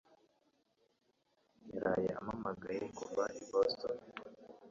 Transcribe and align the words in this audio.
yaraye 1.71 2.09
ampamagaye 2.19 2.83
kuva 2.99 3.23
i 3.39 3.41
Boston. 3.49 3.97